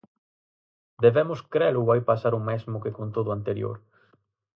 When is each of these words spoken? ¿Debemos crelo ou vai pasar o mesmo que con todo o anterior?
¿Debemos 1.05 1.39
crelo 1.53 1.79
ou 1.81 1.89
vai 1.89 2.01
pasar 2.11 2.33
o 2.39 2.45
mesmo 2.49 2.81
que 2.83 2.95
con 2.97 3.07
todo 3.15 3.27
o 3.29 3.35
anterior? 3.37 3.77